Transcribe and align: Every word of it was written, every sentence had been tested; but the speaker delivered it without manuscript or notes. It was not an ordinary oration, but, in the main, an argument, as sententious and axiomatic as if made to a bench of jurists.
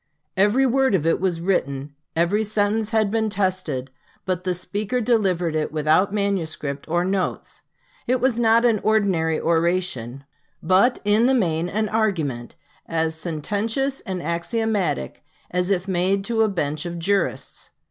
Every 0.35 0.65
word 0.65 0.95
of 0.95 1.05
it 1.05 1.19
was 1.19 1.41
written, 1.41 1.93
every 2.15 2.43
sentence 2.43 2.89
had 2.89 3.11
been 3.11 3.29
tested; 3.29 3.91
but 4.25 4.45
the 4.45 4.55
speaker 4.55 4.99
delivered 4.99 5.53
it 5.53 5.71
without 5.71 6.11
manuscript 6.11 6.87
or 6.89 7.05
notes. 7.05 7.61
It 8.07 8.19
was 8.19 8.39
not 8.39 8.65
an 8.65 8.79
ordinary 8.79 9.39
oration, 9.39 10.23
but, 10.63 10.97
in 11.05 11.27
the 11.27 11.35
main, 11.35 11.69
an 11.69 11.87
argument, 11.87 12.55
as 12.87 13.13
sententious 13.13 13.99
and 13.99 14.23
axiomatic 14.23 15.23
as 15.51 15.69
if 15.69 15.87
made 15.87 16.23
to 16.25 16.41
a 16.41 16.49
bench 16.49 16.87
of 16.87 16.97
jurists. 16.97 17.69